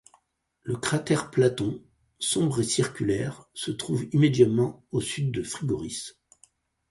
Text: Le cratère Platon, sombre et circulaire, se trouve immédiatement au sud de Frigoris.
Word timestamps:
Le 0.63 0.77
cratère 0.77 1.29
Platon, 1.29 1.79
sombre 2.17 2.61
et 2.61 2.63
circulaire, 2.63 3.45
se 3.53 3.69
trouve 3.69 4.05
immédiatement 4.13 4.83
au 4.91 4.99
sud 4.99 5.31
de 5.31 5.43
Frigoris. 5.43 6.17